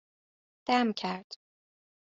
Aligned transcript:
دم 0.65 0.93
کرد 0.93 1.35